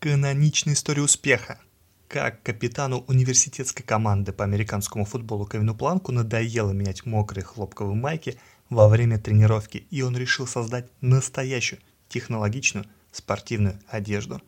Каноничная 0.00 0.72
история 0.72 1.02
успеха. 1.02 1.58
Как 2.08 2.42
капитану 2.42 3.04
университетской 3.06 3.84
команды 3.84 4.32
по 4.32 4.44
американскому 4.44 5.04
футболу 5.04 5.44
Кевину 5.44 5.74
Планку 5.74 6.10
надоело 6.10 6.70
менять 6.70 7.04
мокрые 7.04 7.44
хлопковые 7.44 7.96
майки 7.96 8.38
во 8.70 8.88
время 8.88 9.18
тренировки, 9.18 9.86
и 9.90 10.00
он 10.00 10.16
решил 10.16 10.46
создать 10.46 10.88
настоящую 11.02 11.80
технологичную 12.08 12.86
спортивную 13.12 13.78
одежду. 13.88 14.40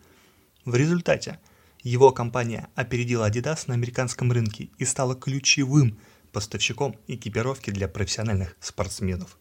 В 0.64 0.74
результате 0.74 1.38
его 1.82 2.12
компания 2.12 2.68
опередила 2.74 3.28
Adidas 3.28 3.64
на 3.66 3.74
американском 3.74 4.32
рынке 4.32 4.70
и 4.78 4.86
стала 4.86 5.14
ключевым 5.14 5.98
поставщиком 6.32 6.96
экипировки 7.08 7.68
для 7.68 7.88
профессиональных 7.88 8.56
спортсменов. 8.58 9.36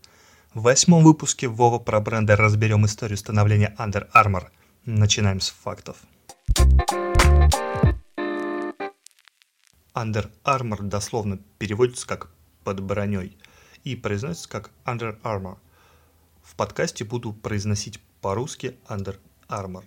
В 0.54 0.64
восьмом 0.64 1.06
выпуске 1.06 1.48
Вова 1.48 1.80
про 1.80 2.02
бренды 2.02 2.36
разберем 2.36 2.86
историю 2.86 3.18
становления 3.18 3.74
Under 3.80 4.10
Armour. 4.14 4.50
Начинаем 4.86 5.40
с 5.40 5.50
фактов. 5.50 5.98
Under 9.94 10.32
Armour 10.44 10.82
дословно 10.82 11.40
переводится 11.60 12.08
как 12.08 12.30
«под 12.64 12.80
броней» 12.80 13.38
и 13.84 13.96
произносится 13.96 14.50
как 14.50 14.72
Under 14.86 15.22
Armour. 15.22 15.58
В 16.44 16.56
подкасте 16.56 17.04
буду 17.04 17.34
произносить 17.34 18.00
по-русски 18.22 18.78
Under 18.88 19.20
Armour. 19.50 19.86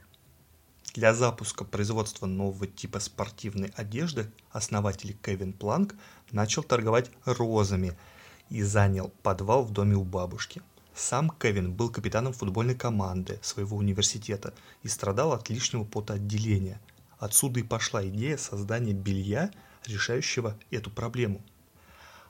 Для 0.94 1.12
запуска 1.12 1.64
производства 1.64 2.26
нового 2.26 2.66
типа 2.66 3.00
спортивной 3.00 3.72
одежды 3.76 4.30
основатель 4.50 5.16
Кевин 5.22 5.52
Планк 5.52 5.94
начал 6.30 6.62
торговать 6.62 7.10
розами– 7.24 7.96
и 8.50 8.62
занял 8.62 9.12
подвал 9.22 9.64
в 9.64 9.72
доме 9.72 9.96
у 9.96 10.04
бабушки. 10.04 10.62
Сам 10.94 11.30
Кевин 11.30 11.72
был 11.72 11.90
капитаном 11.90 12.32
футбольной 12.32 12.76
команды 12.76 13.40
своего 13.42 13.76
университета 13.76 14.54
и 14.82 14.88
страдал 14.88 15.32
от 15.32 15.48
лишнего 15.48 15.84
потоотделения. 15.84 16.80
Отсюда 17.18 17.60
и 17.60 17.64
пошла 17.64 18.06
идея 18.06 18.36
создания 18.36 18.92
белья, 18.92 19.50
решающего 19.86 20.56
эту 20.70 20.90
проблему. 20.90 21.42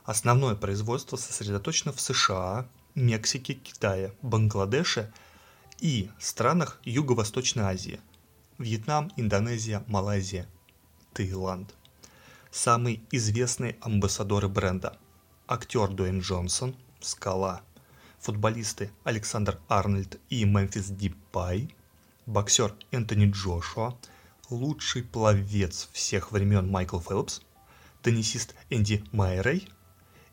Основное 0.04 0.54
производство 0.54 1.16
сосредоточено 1.16 1.92
в 1.92 2.00
США, 2.00 2.66
Мексике, 2.94 3.54
Китае, 3.54 4.14
Бангладеше 4.22 5.12
и 5.80 6.10
странах 6.18 6.80
Юго-Восточной 6.84 7.64
Азии. 7.64 8.00
Вьетнам, 8.58 9.10
Индонезия, 9.16 9.82
Малайзия, 9.88 10.46
Таиланд. 11.12 11.74
Самые 12.50 13.00
известные 13.10 13.76
амбассадоры 13.80 14.48
бренда– 14.48 14.96
актер 15.48 15.88
Дуэйн 15.88 16.20
Джонсон, 16.20 16.76
Скала, 17.00 17.62
футболисты 18.24 18.90
Александр 19.04 19.60
Арнольд 19.68 20.18
и 20.30 20.46
Мемфис 20.46 20.86
Дипай, 20.86 21.76
боксер 22.24 22.74
Энтони 22.90 23.30
Джошуа, 23.30 23.98
лучший 24.48 25.02
пловец 25.02 25.90
всех 25.92 26.32
времен 26.32 26.66
Майкл 26.70 27.00
Фелпс, 27.00 27.42
теннисист 28.02 28.54
Энди 28.70 29.04
Майрей 29.12 29.68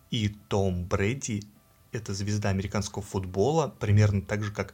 и 0.10 0.30
Том 0.30 0.86
Брэди– 0.86 1.44
это 1.92 2.14
звезда 2.14 2.48
американского 2.50 3.04
футбола, 3.04 3.68
примерно 3.68 4.22
так 4.22 4.42
же, 4.42 4.54
как 4.54 4.74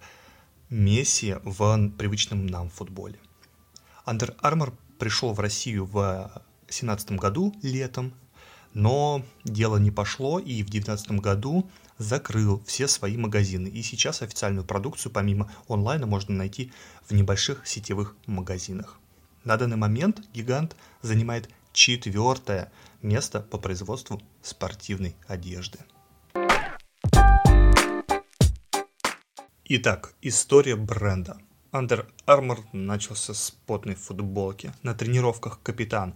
Месси 0.69 1.37
в 1.43 1.89
привычном 1.97 2.45
нам 2.45 2.69
футболе. 2.69 3.19
Under 4.05 4.39
Armour 4.41 4.75
пришел 4.99 5.33
в 5.33 5.39
Россию 5.39 5.85
в 5.85 6.29
2017 6.67 7.13
году 7.13 7.55
летом 7.63 8.13
но 8.77 9.23
дело 9.43 9.77
не 9.77 9.89
пошло, 9.89 10.37
и 10.37 10.61
в 10.61 10.69
2019 10.69 11.11
году 11.13 11.67
закрыл 11.97 12.61
все 12.67 12.87
свои 12.87 13.17
магазины. 13.17 13.67
И 13.67 13.81
сейчас 13.81 14.21
официальную 14.21 14.63
продукцию 14.63 15.11
помимо 15.11 15.51
онлайна 15.67 16.05
можно 16.05 16.35
найти 16.35 16.71
в 17.09 17.11
небольших 17.11 17.65
сетевых 17.65 18.15
магазинах. 18.27 18.99
На 19.43 19.57
данный 19.57 19.77
момент 19.77 20.21
гигант 20.31 20.75
занимает 21.01 21.49
четвертое 21.73 22.71
место 23.01 23.39
по 23.39 23.57
производству 23.57 24.21
спортивной 24.43 25.15
одежды. 25.27 25.79
Итак, 29.65 30.13
история 30.21 30.75
бренда. 30.75 31.37
Under 31.71 32.05
Armour 32.27 32.59
начался 32.73 33.33
с 33.33 33.51
потной 33.65 33.95
футболки. 33.95 34.71
На 34.83 34.93
тренировках 34.93 35.61
капитан 35.63 36.15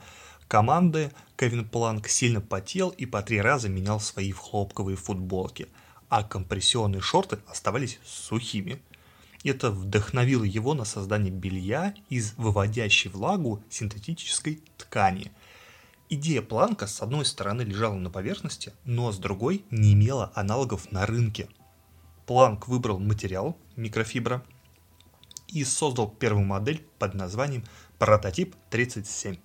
команды 0.51 1.13
Кевин 1.37 1.63
Планк 1.63 2.09
сильно 2.09 2.41
потел 2.41 2.89
и 2.89 3.05
по 3.05 3.21
три 3.21 3.39
раза 3.39 3.69
менял 3.69 4.01
свои 4.01 4.33
хлопковые 4.33 4.97
футболки, 4.97 5.69
а 6.09 6.25
компрессионные 6.25 6.99
шорты 6.99 7.39
оставались 7.47 8.01
сухими. 8.03 8.81
Это 9.45 9.71
вдохновило 9.71 10.43
его 10.43 10.73
на 10.73 10.83
создание 10.83 11.31
белья 11.31 11.95
из 12.09 12.33
выводящей 12.33 13.09
влагу 13.09 13.63
синтетической 13.69 14.61
ткани. 14.75 15.31
Идея 16.09 16.41
Планка 16.41 16.85
с 16.85 17.01
одной 17.01 17.23
стороны 17.23 17.61
лежала 17.61 17.95
на 17.95 18.09
поверхности, 18.09 18.73
но 18.83 19.13
с 19.13 19.17
другой 19.19 19.63
не 19.71 19.93
имела 19.93 20.33
аналогов 20.35 20.91
на 20.91 21.05
рынке. 21.05 21.47
Планк 22.25 22.67
выбрал 22.67 22.99
материал 22.99 23.57
микрофибра 23.77 24.43
и 25.47 25.63
создал 25.63 26.09
первую 26.09 26.45
модель 26.45 26.85
под 26.99 27.13
названием 27.13 27.63
прототип 27.97 28.57
37. 28.69 29.37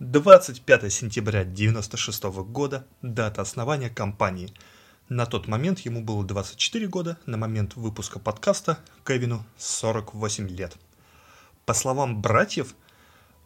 25 0.00 0.92
сентября 0.92 1.40
1996 1.40 2.22
года– 2.52 2.86
дата 3.02 3.42
основания 3.42 3.90
компании. 3.90 4.54
На 5.08 5.26
тот 5.26 5.48
момент 5.48 5.80
ему 5.80 6.04
было 6.04 6.24
24 6.24 6.86
года, 6.86 7.18
на 7.26 7.36
момент 7.36 7.74
выпуска 7.74 8.20
подкаста 8.20 8.78
Кевину 9.04 9.44
48 9.56 10.48
лет. 10.50 10.76
По 11.66 11.74
словам 11.74 12.22
братьев, 12.22 12.76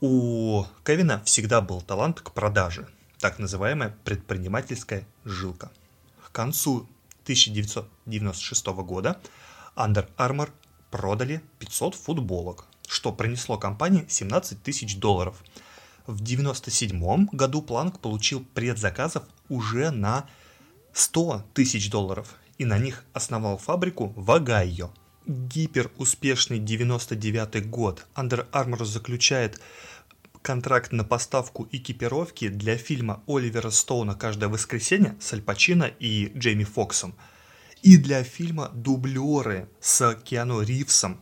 у 0.02 0.66
Кевина 0.84 1.22
всегда 1.24 1.62
был 1.62 1.80
талант 1.80 2.20
к 2.20 2.32
продаже, 2.32 2.86
так 3.18 3.38
называемая 3.38 3.96
предпринимательская 4.04 5.06
жилка. 5.24 5.70
К 6.22 6.32
концу 6.32 6.86
1996 7.22 8.66
года 8.66 9.18
Under 9.74 10.06
Armour 10.18 10.50
продали 10.90 11.42
500 11.60 11.94
футболок, 11.94 12.66
что 12.86 13.10
принесло 13.10 13.56
компании 13.56 14.04
17 14.06 14.62
тысяч 14.62 14.98
долларов– 14.98 15.42
в 16.06 16.22
1997 16.22 17.28
году 17.32 17.62
Планк 17.62 18.00
получил 18.00 18.44
предзаказов 18.54 19.24
уже 19.48 19.90
на 19.90 20.26
100 20.92 21.44
тысяч 21.54 21.90
долларов 21.90 22.34
и 22.58 22.64
на 22.64 22.78
них 22.78 23.04
основал 23.12 23.58
фабрику 23.58 24.12
в 24.16 24.30
Огайо. 24.30 24.90
Гиперуспешный 25.26 26.58
99 26.58 27.68
год. 27.70 28.06
Under 28.14 28.48
Armour 28.50 28.84
заключает 28.84 29.60
контракт 30.42 30.92
на 30.92 31.04
поставку 31.04 31.68
экипировки 31.70 32.48
для 32.48 32.76
фильма 32.76 33.22
Оливера 33.28 33.70
Стоуна 33.70 34.14
«Каждое 34.14 34.48
воскресенье» 34.48 35.16
с 35.20 35.32
Аль 35.32 35.42
Пачино 35.42 35.84
и 35.84 36.32
Джейми 36.36 36.64
Фоксом. 36.64 37.14
И 37.82 37.96
для 37.96 38.24
фильма 38.24 38.70
«Дублеры» 38.74 39.68
с 39.80 40.14
Киану 40.24 40.60
Ривзом. 40.60 41.20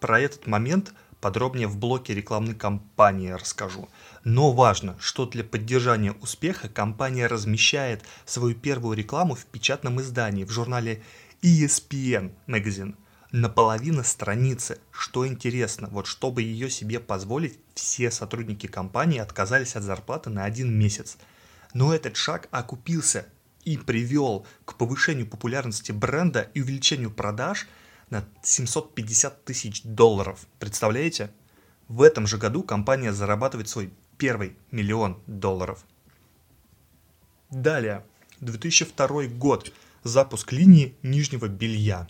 Про 0.00 0.20
этот 0.20 0.46
момент– 0.46 0.94
Подробнее 1.20 1.66
в 1.66 1.78
блоке 1.78 2.14
рекламной 2.14 2.54
кампании 2.54 3.30
расскажу. 3.30 3.88
Но 4.24 4.52
важно, 4.52 4.96
что 5.00 5.24
для 5.24 5.44
поддержания 5.44 6.12
успеха 6.12 6.68
компания 6.68 7.26
размещает 7.26 8.02
свою 8.26 8.54
первую 8.54 8.96
рекламу 8.96 9.34
в 9.34 9.46
печатном 9.46 10.00
издании 10.00 10.44
в 10.44 10.50
журнале 10.50 11.02
ESPN 11.42 12.32
Magazine 12.46 12.94
на 13.32 13.48
половину 13.48 14.04
страницы. 14.04 14.78
Что 14.90 15.26
интересно, 15.26 15.88
вот 15.90 16.06
чтобы 16.06 16.42
ее 16.42 16.68
себе 16.68 17.00
позволить, 17.00 17.58
все 17.74 18.10
сотрудники 18.10 18.66
компании 18.66 19.18
отказались 19.18 19.74
от 19.74 19.84
зарплаты 19.84 20.28
на 20.28 20.44
один 20.44 20.78
месяц. 20.78 21.16
Но 21.72 21.94
этот 21.94 22.16
шаг 22.16 22.48
окупился 22.50 23.26
и 23.64 23.78
привел 23.78 24.46
к 24.66 24.74
повышению 24.74 25.26
популярности 25.26 25.92
бренда 25.92 26.50
и 26.52 26.60
увеличению 26.60 27.10
продаж– 27.10 27.66
на 28.10 28.24
750 28.42 29.44
тысяч 29.44 29.82
долларов. 29.82 30.46
Представляете? 30.58 31.30
В 31.88 32.02
этом 32.02 32.26
же 32.26 32.38
году 32.38 32.62
компания 32.62 33.12
зарабатывает 33.12 33.68
свой 33.68 33.92
первый 34.18 34.56
миллион 34.70 35.20
долларов. 35.26 35.84
Далее, 37.50 38.04
2002 38.40 39.26
год. 39.28 39.72
Запуск 40.02 40.52
линии 40.52 40.96
нижнего 41.02 41.46
белья. 41.46 42.08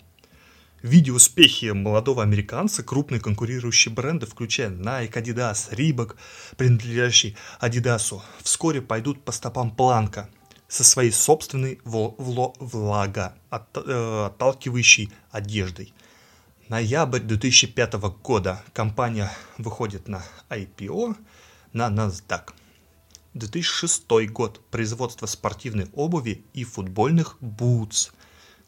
Видя 0.83 1.11
успехи 1.13 1.65
молодого 1.71 2.21
американца, 2.21 2.83
крупные 2.83 3.19
конкурирующие 3.19 3.93
бренды, 3.93 4.27
включая 4.27 4.69
Nike, 4.69 5.13
Adidas, 5.13 5.71
Reebok, 5.71 6.15
принадлежащий 6.55 7.35
Adidas, 7.59 8.21
вскоре 8.43 8.81
пойдут 8.81 9.25
по 9.25 9.31
стопам 9.31 9.75
Планка 9.75 10.29
со 10.67 10.83
своей 10.83 11.11
собственной 11.11 11.79
влага, 11.83 13.35
э, 13.51 14.25
отталкивающей 14.25 15.11
одеждой. 15.31 15.93
Ноябрь 16.69 17.19
2005 17.19 17.93
года 18.21 18.61
компания 18.73 19.31
выходит 19.57 20.07
на 20.07 20.21
IPO 20.49 21.15
на 21.71 21.87
NASDAQ. 21.87 22.51
2006 23.33 24.27
год. 24.27 24.61
Производство 24.69 25.27
спортивной 25.27 25.87
обуви 25.93 26.43
и 26.53 26.63
футбольных 26.63 27.37
бутс. 27.39 28.11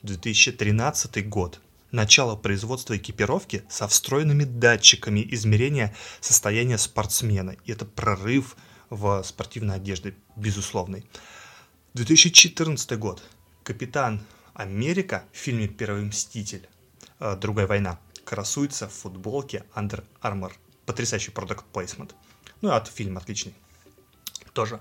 2013 0.03 1.27
год. 1.27 1.59
начало 1.91 2.35
производства 2.35 2.95
экипировки 2.95 3.63
со 3.67 3.87
встроенными 3.87 4.43
датчиками 4.43 5.27
измерения 5.31 5.95
состояния 6.21 6.77
спортсмена. 6.77 7.55
И 7.65 7.71
это 7.71 7.83
прорыв 7.83 8.55
в 8.91 9.23
спортивной 9.23 9.77
одежде, 9.77 10.13
безусловный. 10.35 11.03
2014 11.93 12.97
год. 12.99 13.23
Капитан 13.63 14.21
Америка 14.53 15.23
в 15.31 15.37
фильме 15.37 15.67
«Первый 15.67 16.03
мститель. 16.03 16.67
Э, 17.19 17.35
Другая 17.35 17.67
война» 17.67 17.99
красуется 18.25 18.87
в 18.87 18.93
футболке 18.93 19.63
Under 19.75 20.03
Armour. 20.21 20.53
Потрясающий 20.85 21.31
product 21.31 21.65
placement. 21.65 22.15
Ну, 22.61 22.69
а 22.69 22.83
фильм 22.85 23.17
отличный. 23.17 23.55
Тоже. 24.53 24.79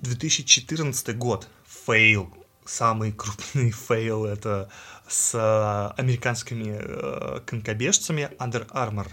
2014 0.00 1.16
год. 1.16 1.48
Fail 1.66 2.32
самый 2.64 3.12
крупный 3.12 3.70
фейл 3.88 4.24
это 4.24 4.70
с 5.06 5.92
американскими 5.98 6.78
э, 6.78 7.40
конькобежцами 7.44 8.30
Under 8.38 8.66
Armour 8.70 9.08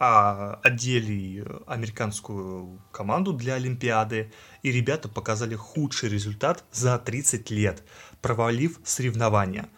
а, 0.00 0.58
одели 0.64 1.44
американскую 1.68 2.80
команду 2.90 3.32
для 3.32 3.54
Олимпиады, 3.54 4.32
и 4.64 4.72
ребята 4.72 5.08
показали 5.08 5.54
худший 5.54 6.08
результат 6.08 6.64
за 6.72 6.98
30 6.98 7.50
лет, 7.50 7.84
провалив 8.20 8.80
соревнования. 8.82 9.68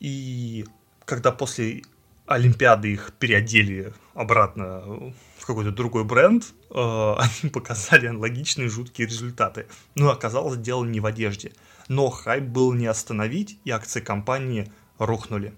И 0.00 0.66
когда 1.06 1.32
после 1.32 1.84
Олимпиады 2.26 2.92
их 2.92 3.14
переодели 3.18 3.94
обратно 4.12 5.12
в 5.38 5.46
какой-то 5.46 5.70
другой 5.70 6.04
бренд, 6.04 6.44
э, 6.70 6.74
они 7.18 7.50
показали 7.50 8.08
аналогичные 8.08 8.68
жуткие 8.68 9.06
результаты. 9.06 9.66
Но 9.94 10.10
оказалось, 10.10 10.58
дело 10.58 10.84
не 10.84 11.00
в 11.00 11.06
одежде– 11.06 11.52
но 11.88 12.10
хайп 12.10 12.44
был 12.44 12.72
не 12.72 12.86
остановить, 12.86 13.58
и 13.64 13.70
акции 13.70 14.00
компании 14.00 14.72
рухнули. 14.98 15.54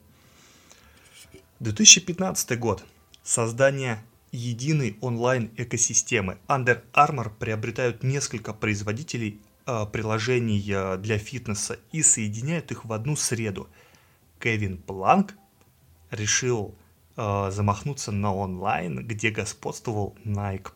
2015 1.61 2.59
год. 2.59 2.85
Создание 3.27 4.05
единой 4.31 4.99
онлайн-экосистемы. 5.01 6.39
Under 6.47 6.85
Armour 6.93 7.33
приобретают 7.37 8.05
несколько 8.05 8.53
производителей 8.53 9.41
э, 9.67 9.85
приложений 9.93 10.65
э, 10.69 10.97
для 10.99 11.19
фитнеса 11.19 11.81
и 11.91 12.05
соединяют 12.05 12.71
их 12.71 12.85
в 12.85 12.93
одну 12.93 13.17
среду. 13.17 13.69
Кевин 14.39 14.79
Планк 14.79 15.35
решил 16.13 16.77
э, 17.17 17.51
замахнуться 17.51 18.13
на 18.13 18.33
онлайн, 18.33 19.05
где 19.05 19.31
господствовал 19.31 20.17
Nike+. 20.25 20.71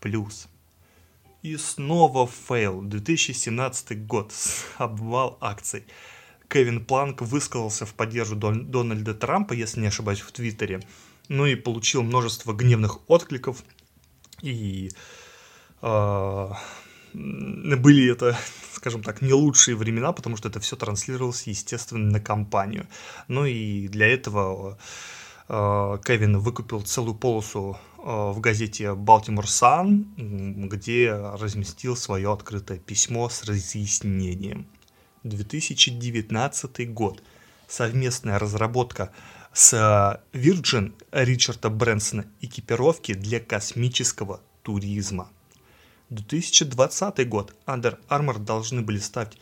И 1.42 1.56
снова 1.56 2.26
fail. 2.26 2.82
2017 2.82 4.06
год. 4.08 4.34
Обвал 4.76 5.38
акций. 5.40 5.84
Кевин 6.48 6.84
Планк 6.84 7.22
высказался 7.22 7.86
в 7.86 7.94
поддержку 7.94 8.34
Дон- 8.34 8.64
Дональда 8.64 9.14
Трампа, 9.14 9.52
если 9.52 9.78
не 9.78 9.86
ошибаюсь, 9.86 10.18
в 10.18 10.32
Твиттере. 10.32 10.80
Ну 11.30 11.46
и 11.46 11.54
получил 11.54 12.02
множество 12.02 12.52
гневных 12.52 13.08
откликов. 13.08 13.64
И 14.42 14.90
э, 15.80 16.48
были 17.14 18.12
это, 18.12 18.38
скажем 18.72 19.02
так, 19.02 19.22
не 19.22 19.32
лучшие 19.32 19.76
времена, 19.76 20.12
потому 20.12 20.36
что 20.36 20.48
это 20.48 20.60
все 20.60 20.76
транслировалось, 20.76 21.46
естественно, 21.46 22.10
на 22.10 22.20
компанию. 22.20 22.86
Ну 23.28 23.46
и 23.46 23.88
для 23.88 24.08
этого 24.08 24.78
э, 25.48 25.98
Кевин 26.04 26.38
выкупил 26.38 26.82
целую 26.82 27.14
полосу 27.14 27.78
Э, 28.02 28.32
в 28.32 28.40
газете 28.40 28.84
Baltimore 28.94 29.44
Sun, 29.44 30.04
где 30.68 31.12
разместил 31.12 31.96
свое 31.96 32.32
открытое 32.32 32.78
письмо 32.78 33.28
с 33.28 33.44
разъяснением. 33.44 34.66
2019 35.24 36.92
год. 36.94 37.22
Совместная 37.68 38.38
разработка 38.38 39.12
с 39.52 40.22
Virgin 40.32 40.92
Ричарда 41.10 41.70
Брэнсона 41.70 42.26
экипировки 42.40 43.14
для 43.14 43.40
космического 43.40 44.40
туризма. 44.62 45.28
2020 46.10 47.28
год. 47.28 47.54
Under 47.66 47.98
Armour 48.08 48.38
должны 48.38 48.82
были 48.82 48.98
стать 48.98 49.38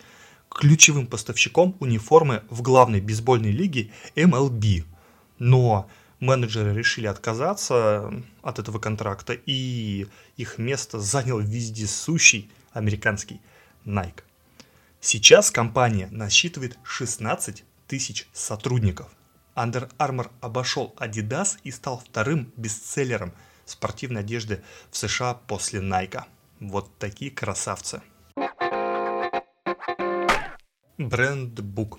ключевым 0.51 1.07
поставщиком 1.07 1.77
униформы 1.81 2.43
в 2.51 2.63
главной 2.63 3.01
бейсбольной 3.01 3.51
лиге 3.51 3.91
MLB. 4.17 4.85
Но 5.39 5.89
менеджеры 6.21 6.75
решили 6.75 7.07
отказаться 7.07 8.13
от 8.43 8.59
этого 8.59 8.79
контракта, 8.79 9.35
и 9.35 10.07
их 10.37 10.59
место 10.59 11.01
занял 11.01 11.39
вездесущий 11.39 12.51
американский 12.73 13.41
Nike. 13.85 14.23
Сейчас 15.01 15.51
компания 15.51 16.09
насчитывает 16.11 16.79
16 16.83 17.65
тысяч 17.87 18.27
сотрудников. 18.33 19.09
Under 19.59 19.91
Armour 19.99 20.31
обошел 20.41 20.95
Adidas 20.99 21.59
и 21.65 21.73
стал 21.73 21.99
вторым 21.99 22.53
бестселлером 22.57 23.35
спортивной 23.65 24.21
одежды 24.21 24.63
в 24.93 24.97
США 24.97 25.35
после 25.35 25.81
Nike. 25.81 26.23
Вот 26.61 26.97
такие 26.99 27.33
красавцы. 27.33 28.01
Бренд 30.97 31.61
Бук. 31.61 31.99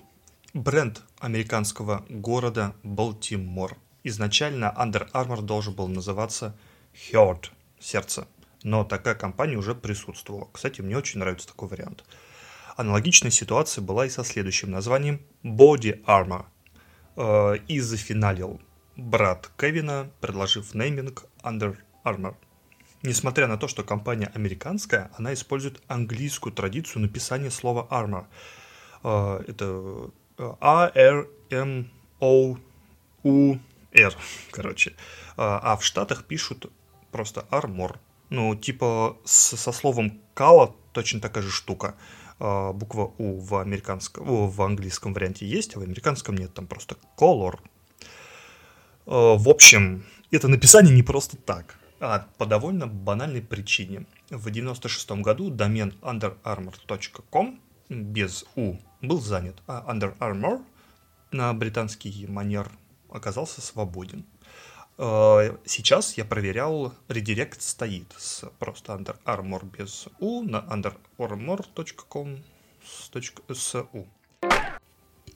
Бренд 0.54 1.02
американского 1.18 2.06
города 2.08 2.74
Балтимор– 2.82 3.76
изначально 4.04 4.74
Under 4.76 5.10
Armour 5.12 5.42
должен 5.42 5.74
был 5.74 5.88
называться 5.88 6.56
Heart, 6.94 7.50
сердце. 7.78 8.26
Но 8.62 8.84
такая 8.84 9.14
компания 9.14 9.56
уже 9.56 9.74
присутствовала. 9.74 10.48
Кстати, 10.52 10.80
мне 10.80 10.96
очень 10.96 11.20
нравится 11.20 11.48
такой 11.48 11.68
вариант. 11.68 12.04
Аналогичная 12.76 13.30
ситуация 13.30 13.82
была 13.82 14.06
и 14.06 14.10
со 14.10 14.24
следующим 14.24 14.70
названием 14.70 15.20
Body 15.42 16.02
Armor. 16.04 16.46
Э, 17.16 17.56
и 17.68 17.80
зафиналил 17.80 18.60
брат 18.96 19.50
Кевина, 19.58 20.10
предложив 20.20 20.74
нейминг 20.74 21.24
Under 21.42 21.76
Armour. 22.04 22.34
Несмотря 23.02 23.46
на 23.46 23.56
то, 23.56 23.66
что 23.66 23.82
компания 23.82 24.30
американская, 24.34 25.10
она 25.16 25.32
использует 25.32 25.80
английскую 25.88 26.52
традицию 26.52 27.02
написания 27.02 27.50
слова 27.50 27.86
armor. 27.90 28.26
Э, 29.02 29.42
это 29.48 30.10
A-R-M-O-U 30.60 31.88
R, 33.92 34.14
короче. 34.50 34.94
А, 35.36 35.60
а 35.62 35.76
в 35.76 35.84
Штатах 35.84 36.24
пишут 36.24 36.70
просто 37.10 37.46
Armor. 37.50 37.96
Ну, 38.28 38.54
типа 38.54 39.16
со 39.24 39.72
словом 39.72 40.20
Кала 40.34 40.74
точно 40.92 41.20
такая 41.20 41.42
же 41.42 41.50
штука. 41.50 41.88
А, 41.88 42.19
буква 42.40 43.12
У 43.18 43.38
в 43.38 43.56
американском, 43.56 44.48
в 44.48 44.62
английском 44.62 45.12
варианте 45.12 45.46
есть, 45.46 45.76
а 45.76 45.80
в 45.80 45.82
американском 45.82 46.36
нет, 46.36 46.54
там 46.54 46.66
просто 46.66 46.96
Color. 47.16 47.58
А, 49.06 49.36
в 49.36 49.48
общем, 49.48 50.04
это 50.30 50.48
написание 50.48 50.94
не 50.94 51.02
просто 51.02 51.36
так, 51.36 51.76
а 52.00 52.26
по 52.38 52.46
довольно 52.46 52.86
банальной 52.86 53.42
причине. 53.42 54.06
В 54.30 54.50
96 54.50 55.10
году 55.22 55.50
домен 55.50 55.94
underarmour.com 56.02 57.60
без 57.88 58.44
U 58.56 58.78
был 59.02 59.20
занят, 59.20 59.56
а 59.66 59.84
Under 59.92 60.16
Armour 60.18 60.62
на 61.32 61.52
британский 61.52 62.26
манер 62.26 62.70
оказался 63.10 63.60
свободен. 63.60 64.24
Э, 65.02 65.56
сейчас 65.64 66.18
я 66.18 66.26
проверял, 66.26 66.92
редирект 67.08 67.62
стоит 67.62 68.14
с 68.18 68.44
просто 68.58 68.92
Under 68.92 69.16
Armour 69.24 69.64
без 69.64 70.08
U 70.20 70.42
на 70.42 70.58
underarmour.com 70.58 72.42
с 72.84 73.74
U. 73.74 74.06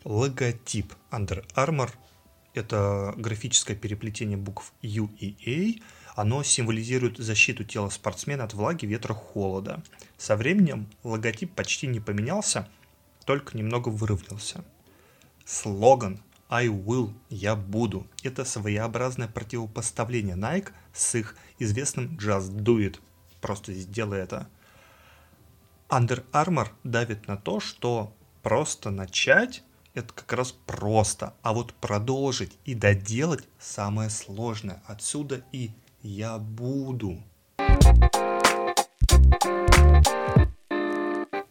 Логотип 0.04 0.92
Under 1.10 1.46
Armour– 1.54 1.90
это 2.54 3.14
графическое 3.16 3.74
переплетение 3.74 4.36
букв 4.36 4.74
U 4.82 5.08
и 5.18 5.34
A. 5.46 6.20
Оно 6.20 6.42
символизирует 6.42 7.16
защиту 7.16 7.64
тела 7.64 7.88
спортсмена 7.88 8.44
от 8.44 8.52
влаги, 8.52 8.84
ветра, 8.84 9.14
холода. 9.14 9.82
Со 10.18 10.36
временем 10.36 10.90
логотип 11.04 11.54
почти 11.54 11.86
не 11.86 12.00
поменялся, 12.00 12.68
только 13.24 13.56
немного 13.56 13.88
выровнялся. 13.88 14.62
Слоган 15.46 16.20
I 16.50 16.68
will, 16.68 17.12
я 17.30 17.56
буду. 17.56 18.06
Это 18.22 18.44
своеобразное 18.44 19.28
противопоставление 19.28 20.36
Nike 20.36 20.70
с 20.92 21.14
их 21.14 21.36
известным 21.58 22.16
Just 22.16 22.50
Do 22.50 22.78
It. 22.78 23.00
Просто 23.40 23.72
сделай 23.72 24.20
это. 24.20 24.48
Under 25.88 26.24
Armour 26.32 26.68
давит 26.82 27.26
на 27.28 27.36
то, 27.36 27.60
что 27.60 28.14
просто 28.42 28.90
начать 28.90 29.62
это 29.94 30.12
как 30.12 30.32
раз 30.32 30.52
просто, 30.52 31.34
а 31.42 31.52
вот 31.52 31.72
продолжить 31.74 32.58
и 32.64 32.74
доделать 32.74 33.44
самое 33.58 34.10
сложное. 34.10 34.82
Отсюда 34.86 35.44
и 35.52 35.70
я 36.02 36.38
буду. 36.38 37.22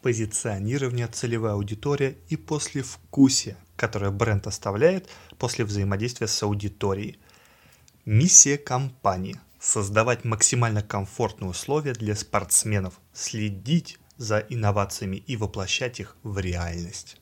Позиционирование, 0.01 1.07
целевая 1.07 1.53
аудитория 1.53 2.17
и 2.27 2.35
послевкусие– 2.35 3.55
которое 3.75 4.11
бренд 4.11 4.47
оставляет 4.47 5.09
после 5.37 5.65
взаимодействия 5.65 6.27
с 6.27 6.43
аудиторией. 6.43 7.19
Миссия 8.05 8.57
компании– 8.57 9.39
создавать 9.59 10.25
максимально 10.25 10.83
комфортные 10.83 11.49
условия 11.49 11.93
для 11.93 12.15
спортсменов, 12.15 12.99
следить 13.13 13.97
за 14.17 14.39
инновациями 14.39 15.15
и 15.15 15.37
воплощать 15.37 16.01
их 16.01 16.17
в 16.21 16.37
реальность. 16.39 17.17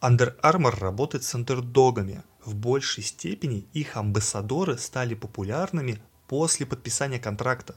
Under 0.00 0.40
Armour 0.40 0.78
работает 0.78 1.24
с 1.24 1.34
андердогами. 1.34 2.22
В 2.44 2.54
большей 2.54 3.02
степени 3.02 3.66
их 3.74 3.96
амбассадоры 3.96 4.78
стали 4.78 5.14
популярными 5.14 6.00
после 6.26 6.64
подписания 6.64 7.18
контракта. 7.18 7.76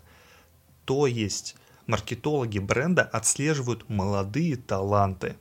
То 0.85 1.05
есть 1.07 1.55
маркетологи 1.85 2.59
бренда 2.59 3.01
отслеживают 3.01 3.89
молодые 3.89 4.55
таланты. 4.55 5.35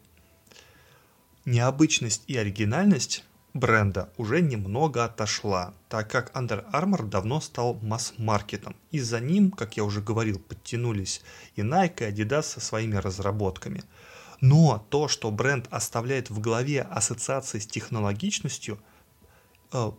Необычность 1.45 2.23
и 2.29 2.37
оригинальность 2.37 3.25
бренда 3.53 4.11
уже 4.17 4.41
немного 4.41 5.05
отошла, 5.05 5.75
так 5.89 6.09
как 6.09 6.31
Under 6.37 6.65
Armour 6.71 7.09
давно 7.09 7.41
стал 7.41 7.75
масс-маркетом, 7.83 8.77
и 8.93 9.01
за 9.01 9.19
ним, 9.19 9.51
как 9.51 9.77
я 9.77 9.83
уже 9.83 10.01
говорил, 10.01 10.39
подтянулись 10.39 11.21
и 11.57 11.63
Nike, 11.63 12.09
и 12.09 12.13
Adidas 12.13 12.43
со 12.43 12.61
своими 12.61 12.95
разработками. 12.95 13.83
Но 14.41 14.87
то, 14.89 15.09
что 15.09 15.33
бренд 15.33 15.67
оставляет 15.71 16.31
в 16.31 16.39
голове 16.39 16.83
ассоциации 16.83 17.59
с 17.59 17.67
технологичностью, 17.67 18.79
э, 19.73 19.91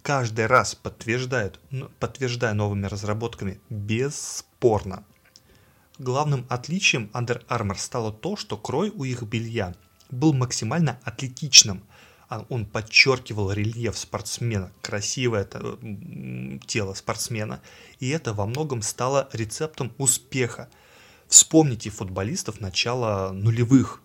каждый 0.00 0.46
раз 0.46 0.74
подтверждает, 0.74 1.60
подтверждая 2.00 2.54
новыми 2.54 2.86
разработками, 2.86 3.60
бесспорно. 3.68 5.04
Главным 5.98 6.46
отличием 6.48 7.10
Under 7.12 7.46
Armour 7.48 7.76
стало 7.76 8.12
то, 8.12 8.36
что 8.36 8.56
крой 8.56 8.90
у 8.90 9.04
их 9.04 9.22
белья 9.22 9.74
был 10.10 10.32
максимально 10.32 10.98
атлетичным– 11.04 11.82
а 12.28 12.44
он 12.48 12.66
подчеркивал 12.66 13.52
рельеф 13.52 13.96
спортсмена, 13.96 14.72
красивое 14.82 15.42
это, 15.42 15.78
тело 16.66 16.94
спортсмена, 16.94 17.60
и 18.00 18.08
это 18.08 18.32
во 18.32 18.46
многом 18.46 18.82
стало 18.82 19.28
рецептом 19.32 19.92
успеха. 19.98 20.68
Вспомните 21.28 21.90
футболистов 21.90 22.60
начала 22.60 23.32
нулевых, 23.32 24.02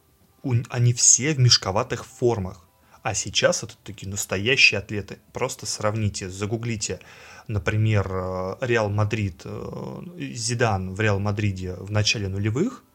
они 0.70 0.94
все 0.94 1.34
в 1.34 1.40
мешковатых 1.40 2.06
формах, 2.06 2.68
а 3.02 3.16
сейчас 3.16 3.64
это 3.64 3.74
такие 3.84 4.10
настоящие 4.10 4.80
атлеты. 4.80 5.18
Просто 5.34 5.66
сравните, 5.66 6.30
загуглите, 6.30 7.00
например, 7.48 8.08
э, 8.12 8.56
Реал 8.62 8.90
Мадрид, 8.90 9.42
э, 9.46 10.02
Зидан 10.34 10.94
в 10.94 11.00
Реал 11.00 11.20
Мадриде 11.20 11.74
в 11.74 11.92
начале 11.92 12.28
нулевых– 12.28 12.84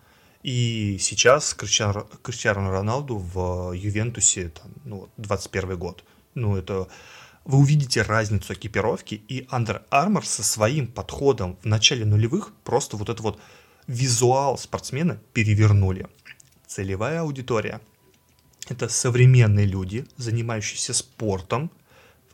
и 0.46 0.96
сейчас 1.00 1.54
Криштиану, 1.54 2.08
Криштиану 2.22 2.70
Роналду 2.70 3.18
в 3.18 3.72
Ювентусе 3.72 4.50
там, 4.50 4.70
ну, 4.84 5.08
21 5.16 5.76
год. 5.76 6.04
Ну, 6.36 6.56
это 6.56 6.86
вы 7.44 7.58
увидите 7.58 8.02
разницу 8.02 8.52
экипировки, 8.52 9.16
и 9.26 9.40
Under 9.50 9.82
Armour 9.90 10.24
со 10.24 10.44
своим 10.44 10.86
подходом 10.86 11.58
в 11.62 11.64
начале 11.64 12.04
нулевых 12.04 12.52
просто 12.62 12.96
вот 12.96 13.08
это 13.08 13.20
вот 13.24 13.40
визуал 13.88 14.56
спортсмена 14.56 15.18
перевернули. 15.32 16.06
Целевая 16.68 17.22
аудитория– 17.22 17.80
это 18.68 18.88
современные 18.88 19.66
люди, 19.66 20.06
занимающиеся 20.16 20.94
спортом, 20.94 21.72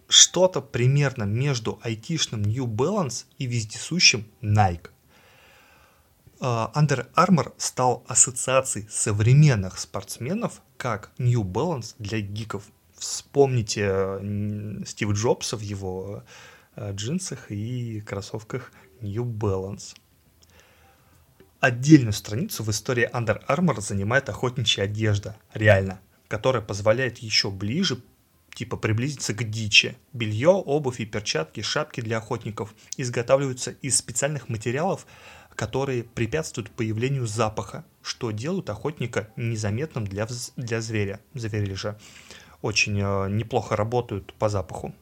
что-то 0.07 0.61
примерно 0.61 1.23
между 1.23 1.81
айтишным 1.83 2.43
New 2.43 2.67
Balance 2.67 3.25
и 3.39 3.47
вездесущим 3.47 4.27
Nike. 4.43 4.91
А, 6.45 6.73
Under 6.75 7.07
Armour 7.15 7.53
стал 7.57 8.05
ассоциацией 8.09 8.89
современных 8.91 9.79
спортсменов 9.79 10.61
как 10.77 11.13
New 11.17 11.45
Balance 11.45 11.95
для 12.01 12.19
гиков. 12.19 12.65
Вспомните 12.99 14.19
Стив 14.85 15.13
Джобса 15.13 15.57
в 15.57 15.61
его 15.61 16.25
э, 16.75 16.93
джинсах 16.95 17.53
и 17.53 18.01
кроссовках 18.01 18.73
New 19.01 19.25
Balance. 19.25 19.95
Отдельную 21.61 22.13
страницу 22.13 22.65
в 22.65 22.71
истории 22.73 23.09
Under 23.13 23.41
Armour 23.47 23.81
занимает 23.81 24.29
охотничья 24.29 24.83
одежда, 24.83 25.37
реально, 25.55 26.01
которая 26.27 26.61
позволяет 26.61 27.19
еще 27.19 27.53
ближе 27.53 28.03
типа 28.55 28.77
приблизиться 28.77 29.33
к 29.35 29.49
дичи. 29.49 29.97
Белье, 30.13 30.51
обувь 30.51 31.01
и 31.01 31.07
перчатки, 31.07 31.61
шапки 31.63 32.01
для 32.01 32.19
охотников 32.19 32.75
изготавливаются 32.97 33.73
из 33.83 33.97
специальных 33.97 34.49
материалов, 34.49 35.07
которые 35.55 36.05
препятствуют 36.05 36.71
появлению 36.71 37.27
запаха, 37.27 37.85
что 38.03 38.31
делают 38.31 38.71
охотника 38.71 39.29
незаметным 39.37 40.07
для, 40.07 40.27
для 40.57 40.81
зверя. 40.81 41.21
Звери 41.35 41.75
же 41.75 41.99
очень 42.63 42.99
э, 43.01 43.29
неплохо 43.29 43.77
работают 43.77 44.33
по 44.35 44.49
запаху. 44.49 44.95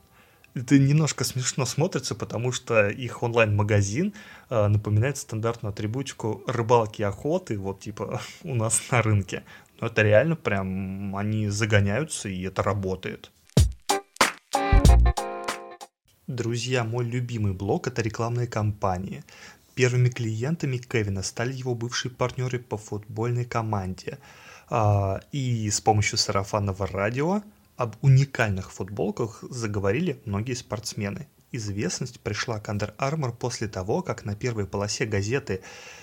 Это 0.55 0.79
немножко 0.79 1.23
смешно 1.23 1.65
смотрится, 1.65 2.15
потому 2.17 2.51
что 2.51 2.89
их 2.89 3.23
онлайн-магазин 3.23 4.15
э, 4.49 4.67
напоминает 4.67 5.17
стандартную 5.17 5.71
атрибутику 5.73 6.43
рыбалки 6.47 7.03
охоты, 7.03 7.57
вот 7.57 7.81
типа 7.81 8.21
у 8.43 8.55
нас 8.55 8.83
на 8.91 9.03
рынке. 9.03 9.45
Но 9.81 9.87
это 9.87 10.03
реально 10.03 10.37
прям, 10.37 11.17
они 11.17 11.49
загоняются, 11.49 12.29
и 12.29 12.43
это 12.43 12.63
работает. 12.63 13.31
Друзья, 16.27 16.85
мой 16.85 17.05
любимый 17.05 17.53
блог– 17.53 17.87
это 17.89 18.03
рекламные 18.03 18.47
кампании. 18.47 19.25
Первыми 19.81 20.11
клиентами 20.11 20.77
Кевина 20.77 21.23
стали 21.23 21.55
его 21.55 21.75
бывшие 21.75 22.13
партнеры 22.13 22.59
по 22.59 22.77
футбольной 22.77 23.47
команде. 23.47 24.19
А, 24.69 25.23
и 25.33 25.71
с 25.71 25.81
помощью 25.81 26.19
сарафанного 26.19 26.87
радио 26.87 27.43
об 27.79 27.97
уникальных 28.03 28.73
футболках 28.73 29.43
заговорили 29.49 30.21
многие 30.27 30.53
спортсмены. 30.53 31.29
Известность 31.51 32.21
пришла 32.21 32.61
к 32.61 32.69
Under 32.69 32.95
Armour 32.99 33.35
после 33.35 33.69
того, 33.69 34.03
как 34.03 34.27
на 34.27 34.37
первой 34.37 34.67
полосе 34.67 35.07
газеты 35.07 35.63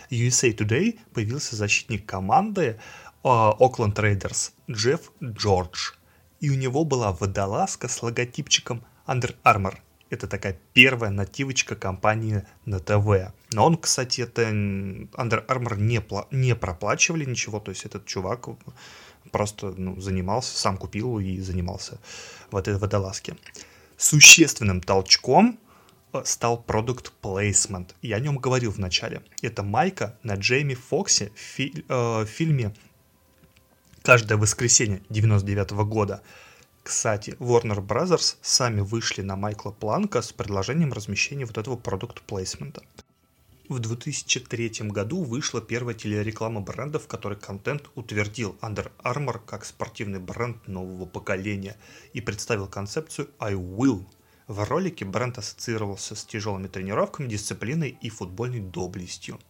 USA 0.09 0.51
Today 0.57 0.97
появился 1.13 1.55
защитник 1.55 2.03
команды 2.03 2.79
Окленд 3.21 3.99
э, 3.99 4.01
Рейдерс 4.01 4.53
Джефф 4.71 5.11
Джордж. 5.23 5.91
И 6.39 6.49
у 6.49 6.55
него 6.55 6.83
была 6.83 7.11
водолазка 7.11 7.87
с 7.87 8.01
логотипчиком 8.01 8.83
Under 9.05 9.35
Armour– 9.43 9.77
это 10.09 10.27
такая 10.27 10.59
первая 10.73 11.11
нативочка 11.11 11.75
компании 11.75 12.45
на 12.65 12.79
ТВ. 12.79 13.33
Но 13.51 13.65
он, 13.65 13.77
кстати, 13.77 14.21
это 14.21 14.43
Under 14.43 15.45
Armour 15.47 15.77
не, 15.77 16.01
не 16.31 16.55
проплачивали 16.55 17.25
ничего, 17.25 17.59
то 17.59 17.71
есть 17.71 17.85
этот 17.85 18.05
чувак 18.05 18.47
просто 19.31 19.73
ну, 19.77 19.99
занимался, 19.99 20.57
сам 20.57 20.77
купил 20.77 21.19
и 21.19 21.39
занимался 21.39 21.99
в 22.51 22.55
этой 22.57 22.77
водолазке. 22.77 23.35
Существенным 23.97 24.81
толчком 24.81 25.59
э, 26.13 26.21
стал 26.23 26.61
продукт 26.61 27.11
placement. 27.21 27.89
Я 28.01 28.17
о 28.17 28.19
нем 28.19 28.37
говорил 28.37 28.71
в 28.71 28.77
начале. 28.77 29.23
Это 29.41 29.63
майка 29.63 30.17
на 30.23 30.35
Джейми 30.35 30.75
Фоксе 30.75 31.31
в, 31.35 31.39
фи- 31.39 31.85
э, 31.87 32.21
в 32.21 32.25
фильме 32.25 32.73
«Каждое 34.03 34.37
воскресенье» 34.37 35.01
99 35.09 35.71
года– 35.71 36.21
кстати, 36.87 37.31
Warner 37.39 37.85
Brothers 37.85 38.37
сами 38.41 38.79
вышли 38.79 39.21
на 39.21 39.35
Майкла 39.35 39.71
Планка 39.71 40.21
с 40.21 40.31
предложением 40.31 40.93
размещения 40.93 41.43
вот 41.43 41.57
этого 41.57 41.75
продукт 41.75 42.21
плейсмента. 42.21 42.81
В 43.67 43.79
2003 43.79 44.69
году 44.83 45.21
вышла 45.21 45.59
первая 45.59 45.93
телереклама 45.93 46.61
бренда, 46.61 46.97
в 46.97 47.07
которой 47.07 47.37
контент 47.37 47.89
утвердил 47.95 48.57
Under 48.61 48.89
Armour 49.03 49.41
как 49.45 49.65
спортивный 49.65 50.21
бренд 50.21 50.65
нового 50.69 51.05
поколения 51.05 51.75
и 52.13 52.21
представил 52.21 52.67
концепцию 52.67 53.31
I 53.37 53.55
Will. 53.55 54.05
В 54.47 54.63
ролике 54.63 55.03
бренд 55.03 55.37
ассоциировался 55.37 56.15
с 56.15 56.23
тяжелыми 56.23 56.67
тренировками, 56.67 57.27
дисциплиной 57.27 57.97
и 57.99 58.09
футбольной 58.09 58.61
доблестью. 58.61 59.41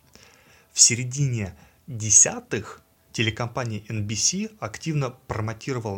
В 0.74 0.80
середине 0.80 1.56
десятых 1.86 2.82
телекомпания 3.18 3.80
NBC 3.90 4.58
активно 4.60 5.10
промотировала 5.10 5.98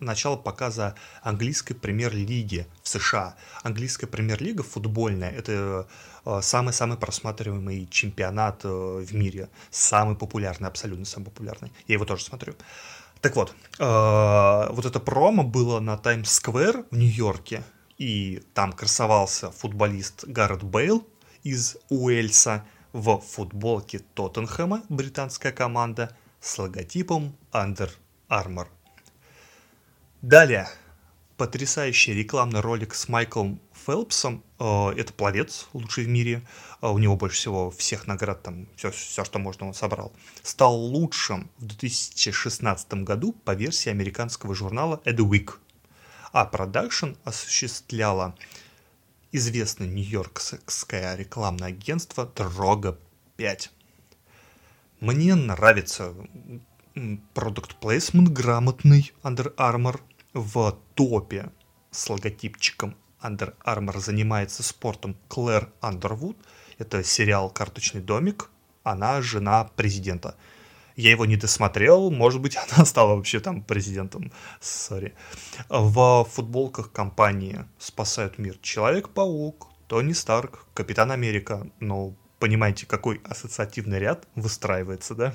начало 0.00 0.36
показа 0.36 0.96
английской 1.22 1.74
премьер-лиги 1.74 2.66
в 2.82 2.88
США. 2.88 3.36
Английская 3.62 4.08
премьер-лига 4.08 4.64
футбольная– 4.64 5.30
это 5.38 5.86
э, 6.24 6.40
самый-самый 6.42 6.98
просматриваемый 6.98 7.86
чемпионат 7.88 8.64
э, 8.64 8.68
в 8.68 9.14
мире. 9.14 9.48
Самый 9.70 10.16
популярный, 10.16 10.66
абсолютно 10.66 11.04
самый 11.04 11.26
популярный. 11.26 11.70
Я 11.86 11.94
его 11.94 12.04
тоже 12.04 12.24
смотрю. 12.24 12.54
Так 13.20 13.36
вот, 13.36 13.54
э, 13.78 14.68
вот 14.72 14.84
это 14.84 14.98
промо 14.98 15.44
было 15.44 15.78
на 15.78 15.96
Таймс-сквер 15.96 16.84
в 16.90 16.96
Нью-Йорке, 16.96 17.62
и 17.96 18.42
там 18.54 18.72
красовался 18.72 19.52
футболист 19.52 20.24
Гаррет 20.24 20.64
Бейл 20.64 21.06
из 21.44 21.76
Уэльса 21.90 22.64
в 22.92 23.20
футболке 23.20 24.00
Тоттенхэма, 24.14 24.82
британская 24.88 25.52
команда– 25.52 26.10
с 26.46 26.58
логотипом 26.58 27.36
Under 27.52 27.90
Armour. 28.28 28.68
Далее, 30.22 30.68
потрясающий 31.36 32.14
рекламный 32.14 32.60
ролик 32.60 32.94
с 32.94 33.08
Майклом 33.08 33.60
Фелпсом. 33.72 34.44
Э, 34.60 34.90
это 34.96 35.12
пловец, 35.12 35.66
лучший 35.72 36.04
в 36.04 36.08
мире. 36.08 36.46
Э, 36.80 36.88
у 36.88 36.98
него 36.98 37.16
больше 37.16 37.38
всего 37.38 37.70
всех 37.72 38.06
наград, 38.06 38.44
там 38.44 38.68
все, 38.76 38.92
все, 38.92 39.24
что 39.24 39.38
можно, 39.40 39.66
он 39.66 39.74
собрал. 39.74 40.12
Стал 40.42 40.76
лучшим 40.76 41.50
в 41.58 41.66
2016 41.66 42.94
году 43.04 43.32
по 43.32 43.54
версии 43.54 43.90
американского 43.90 44.54
журнала 44.54 45.02
Edweek. 45.04 45.54
А 46.32 46.44
продакшн 46.44 47.14
осуществляла 47.24 48.36
известное 49.32 49.88
нью-йоркское 49.88 51.16
рекламное 51.16 51.68
агентство 51.68 52.30
Droga 52.34 52.96
5. 53.36 53.72
Мне 55.00 55.34
нравится 55.34 56.14
Product 56.94 57.72
Placement 57.82 58.30
грамотный 58.30 59.12
Under 59.22 59.54
Armour 59.56 60.00
в 60.32 60.78
топе 60.94 61.50
с 61.90 62.08
логотипчиком 62.08 62.96
Under 63.22 63.54
Armour 63.66 64.00
занимается 64.00 64.62
спортом 64.62 65.14
Клэр 65.28 65.70
Андервуд. 65.82 66.38
Это 66.78 67.04
сериал 67.04 67.50
«Карточный 67.50 68.00
домик». 68.00 68.48
Она 68.84 69.20
жена 69.20 69.64
президента. 69.64 70.36
Я 70.96 71.10
его 71.10 71.26
не 71.26 71.36
досмотрел, 71.36 72.10
может 72.10 72.40
быть, 72.40 72.56
она 72.72 72.86
стала 72.86 73.16
вообще 73.16 73.40
там 73.40 73.62
президентом, 73.62 74.32
сори. 74.60 75.14
В 75.68 76.24
футболках 76.24 76.90
компании 76.90 77.66
«Спасают 77.78 78.38
мир» 78.38 78.56
Человек-паук, 78.62 79.68
Тони 79.88 80.14
Старк, 80.14 80.66
Капитан 80.72 81.12
Америка. 81.12 81.70
Ну, 81.80 82.16
понимаете, 82.38 82.86
какой 82.86 83.20
ассоциативный 83.24 83.98
ряд 83.98 84.26
выстраивается, 84.34 85.14
да? 85.14 85.34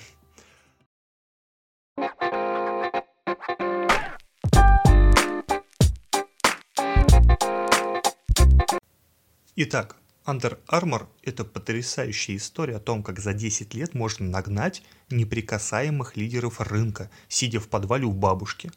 Итак, 9.55 9.97
Under 10.25 10.59
Armour– 10.67 11.07
это 11.23 11.43
потрясающая 11.43 12.35
история 12.37 12.77
о 12.77 12.79
том, 12.79 13.03
как 13.03 13.19
за 13.19 13.33
10 13.33 13.73
лет 13.73 13.93
можно 13.93 14.25
нагнать 14.27 14.83
неприкасаемых 15.09 16.15
лидеров 16.15 16.61
рынка, 16.61 17.09
сидя 17.27 17.59
в 17.59 17.67
подвале 17.67 18.05
у 18.05 18.11
бабушки. 18.11 18.71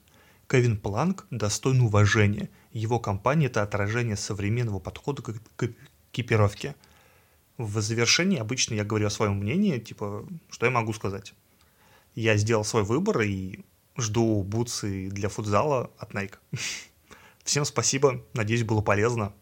Кевин 0.48 0.78
Планк 0.78 1.26
достоин 1.30 1.80
уважения. 1.80 2.50
Его 2.72 2.98
компания– 2.98 3.46
это 3.48 3.62
отражение 3.62 4.16
современного 4.16 4.78
подхода 4.78 5.22
к 5.22 5.34
экипировке. 6.12 6.74
В 7.56 7.80
завершении 7.80 8.38
обычно 8.38 8.74
я 8.74 8.84
говорю 8.84 9.06
о 9.06 9.10
своем 9.10 9.38
мнении, 9.38 9.78
типа, 9.78 10.26
что 10.50 10.66
я 10.66 10.72
могу 10.72 10.92
сказать. 10.92 11.34
Я 12.14 12.36
сделал 12.36 12.64
свой 12.64 12.82
выбор 12.82 13.20
и 13.20 13.60
жду 13.96 14.42
бутсы 14.42 15.08
для 15.08 15.28
футзала 15.28 15.90
от 15.98 16.12
Nike. 16.12 16.38
Всем 17.44 17.64
спасибо, 17.64 18.24
надеюсь, 18.32 18.64
было 18.64 18.80
полезно. 18.80 19.32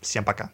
Всем 0.00 0.24
пока. 0.24 0.50